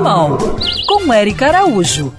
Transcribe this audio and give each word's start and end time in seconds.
Animal, 0.00 0.38
com 0.86 1.12
Eric 1.12 1.44
Araújo. 1.44 2.10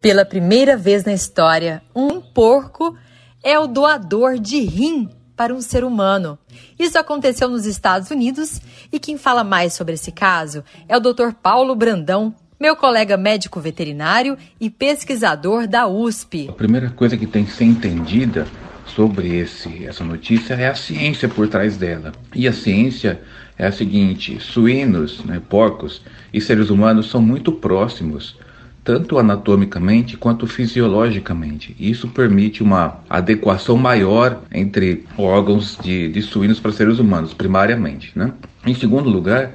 Pela 0.00 0.24
primeira 0.24 0.76
vez 0.76 1.02
na 1.02 1.12
história, 1.12 1.82
um 1.92 2.20
porco 2.20 2.96
é 3.42 3.58
o 3.58 3.66
doador 3.66 4.38
de 4.38 4.60
rim 4.60 5.08
para 5.36 5.52
um 5.52 5.60
ser 5.60 5.82
humano. 5.82 6.38
Isso 6.78 6.96
aconteceu 6.96 7.48
nos 7.48 7.66
Estados 7.66 8.08
Unidos 8.12 8.60
e 8.92 9.00
quem 9.00 9.18
fala 9.18 9.42
mais 9.42 9.72
sobre 9.72 9.94
esse 9.94 10.12
caso 10.12 10.62
é 10.88 10.96
o 10.96 11.00
Dr. 11.00 11.32
Paulo 11.42 11.74
Brandão, 11.74 12.32
meu 12.60 12.76
colega 12.76 13.16
médico 13.16 13.58
veterinário 13.58 14.38
e 14.60 14.70
pesquisador 14.70 15.66
da 15.66 15.88
USP. 15.88 16.46
A 16.50 16.52
primeira 16.52 16.90
coisa 16.90 17.16
que 17.16 17.26
tem 17.26 17.44
que 17.44 17.50
ser 17.50 17.64
entendida 17.64 18.46
sobre 18.86 19.36
esse, 19.36 19.84
essa 19.84 20.04
notícia 20.04 20.54
é 20.54 20.68
a 20.68 20.74
ciência 20.76 21.28
por 21.28 21.48
trás 21.48 21.76
dela. 21.76 22.12
E 22.32 22.46
a 22.46 22.52
ciência 22.52 23.20
é 23.58 23.66
a 23.66 23.72
seguinte: 23.72 24.38
suínos, 24.40 25.24
né, 25.24 25.42
porcos 25.48 26.00
e 26.32 26.40
seres 26.40 26.70
humanos 26.70 27.10
são 27.10 27.20
muito 27.20 27.50
próximos, 27.50 28.36
tanto 28.84 29.18
anatomicamente 29.18 30.16
quanto 30.16 30.46
fisiologicamente. 30.46 31.74
Isso 31.78 32.08
permite 32.08 32.62
uma 32.62 33.00
adequação 33.10 33.76
maior 33.76 34.42
entre 34.52 35.04
órgãos 35.16 35.76
de, 35.82 36.08
de 36.08 36.22
suínos 36.22 36.60
para 36.60 36.72
seres 36.72 36.98
humanos, 36.98 37.34
primariamente. 37.34 38.12
Né? 38.14 38.32
Em 38.64 38.74
segundo 38.74 39.10
lugar, 39.10 39.46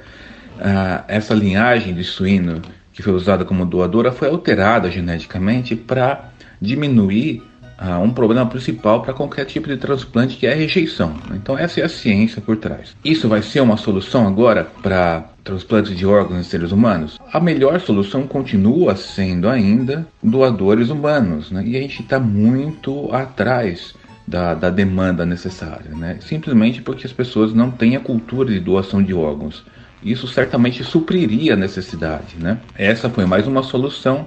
uh, 0.58 1.04
essa 1.08 1.34
linhagem 1.34 1.94
de 1.94 2.04
suíno 2.04 2.60
que 2.92 3.02
foi 3.02 3.12
usada 3.12 3.44
como 3.44 3.66
doadora 3.66 4.12
foi 4.12 4.28
alterada 4.28 4.88
geneticamente 4.88 5.74
para 5.74 6.30
diminuir 6.60 7.42
um 8.02 8.10
problema 8.10 8.46
principal 8.46 9.02
para 9.02 9.12
qualquer 9.12 9.44
tipo 9.44 9.68
de 9.68 9.76
transplante 9.76 10.36
que 10.36 10.46
é 10.46 10.52
a 10.52 10.56
rejeição. 10.56 11.14
Então 11.32 11.58
essa 11.58 11.80
é 11.80 11.84
a 11.84 11.88
ciência 11.88 12.40
por 12.40 12.56
trás. 12.56 12.96
Isso 13.04 13.28
vai 13.28 13.42
ser 13.42 13.60
uma 13.60 13.76
solução 13.76 14.26
agora 14.26 14.64
para 14.82 15.24
transplantes 15.44 15.96
de 15.96 16.06
órgãos 16.06 16.40
em 16.40 16.42
seres 16.42 16.72
humanos? 16.72 17.20
A 17.32 17.38
melhor 17.38 17.78
solução 17.80 18.26
continua 18.26 18.96
sendo 18.96 19.48
ainda 19.48 20.06
doadores 20.22 20.88
humanos, 20.88 21.50
né? 21.50 21.62
e 21.64 21.76
a 21.76 21.80
gente 21.80 22.00
está 22.00 22.18
muito 22.18 23.12
atrás 23.12 23.94
da, 24.26 24.54
da 24.54 24.70
demanda 24.70 25.26
necessária, 25.26 25.90
né? 25.90 26.16
simplesmente 26.20 26.80
porque 26.80 27.06
as 27.06 27.12
pessoas 27.12 27.52
não 27.52 27.70
têm 27.70 27.94
a 27.94 28.00
cultura 28.00 28.50
de 28.50 28.58
doação 28.58 29.02
de 29.02 29.12
órgãos. 29.12 29.62
Isso 30.02 30.26
certamente 30.26 30.82
supriria 30.82 31.52
a 31.52 31.56
necessidade. 31.56 32.36
Né? 32.38 32.58
Essa 32.76 33.10
foi 33.10 33.26
mais 33.26 33.46
uma 33.46 33.62
solução, 33.62 34.26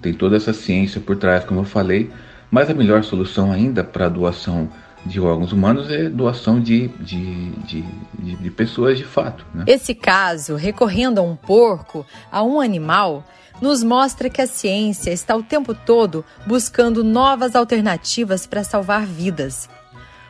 tem 0.00 0.12
toda 0.12 0.36
essa 0.36 0.52
ciência 0.52 1.00
por 1.00 1.16
trás, 1.16 1.44
como 1.44 1.60
eu 1.60 1.64
falei, 1.64 2.10
mas 2.50 2.70
a 2.70 2.74
melhor 2.74 3.02
solução 3.04 3.52
ainda 3.52 3.82
para 3.82 4.08
doação 4.08 4.70
de 5.04 5.20
órgãos 5.20 5.52
humanos 5.52 5.90
é 5.90 6.08
doação 6.08 6.60
de, 6.60 6.88
de, 7.00 7.50
de, 7.50 7.82
de, 8.18 8.36
de 8.36 8.50
pessoas 8.50 8.96
de 8.96 9.04
fato. 9.04 9.44
Né? 9.52 9.64
Esse 9.66 9.94
caso, 9.94 10.56
recorrendo 10.56 11.18
a 11.18 11.22
um 11.22 11.36
porco, 11.36 12.06
a 12.32 12.42
um 12.42 12.60
animal, 12.60 13.24
nos 13.60 13.82
mostra 13.82 14.30
que 14.30 14.40
a 14.40 14.46
ciência 14.46 15.10
está 15.10 15.36
o 15.36 15.42
tempo 15.42 15.74
todo 15.74 16.24
buscando 16.46 17.04
novas 17.04 17.54
alternativas 17.54 18.46
para 18.46 18.64
salvar 18.64 19.04
vidas. 19.04 19.68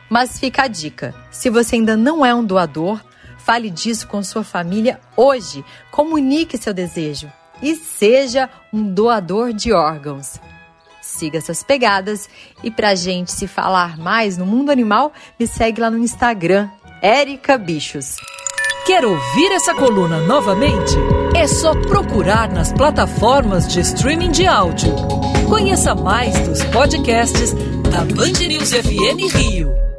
Mas 0.09 0.39
fica 0.39 0.63
a 0.63 0.67
dica: 0.67 1.15
se 1.31 1.49
você 1.49 1.75
ainda 1.75 1.95
não 1.95 2.25
é 2.25 2.35
um 2.35 2.43
doador, 2.43 2.99
fale 3.37 3.69
disso 3.69 4.07
com 4.07 4.21
sua 4.21 4.43
família 4.43 4.99
hoje. 5.15 5.63
Comunique 5.89 6.57
seu 6.57 6.73
desejo 6.73 7.31
e 7.61 7.75
seja 7.75 8.49
um 8.71 8.83
doador 8.83 9.53
de 9.53 9.71
órgãos 9.71 10.39
siga 11.05 11.37
essas 11.37 11.63
pegadas. 11.63 12.27
E 12.63 12.71
pra 12.71 12.95
gente 12.95 13.31
se 13.31 13.47
falar 13.47 13.97
mais 13.97 14.37
no 14.37 14.45
mundo 14.45 14.71
animal, 14.71 15.13
me 15.39 15.47
segue 15.47 15.79
lá 15.79 15.89
no 15.89 15.97
Instagram, 15.97 16.67
Erica 17.01 17.57
Bichos. 17.57 18.15
Quer 18.85 19.05
ouvir 19.05 19.51
essa 19.51 19.73
coluna 19.73 20.19
novamente? 20.21 20.93
É 21.35 21.47
só 21.47 21.73
procurar 21.73 22.51
nas 22.51 22.71
plataformas 22.71 23.67
de 23.67 23.79
streaming 23.79 24.31
de 24.31 24.45
áudio. 24.45 24.93
Conheça 25.49 25.95
mais 25.95 26.37
dos 26.47 26.63
podcasts 26.65 27.53
da 27.89 28.01
Band 28.01 28.47
News 28.47 28.71
FM 28.71 29.33
Rio. 29.35 29.94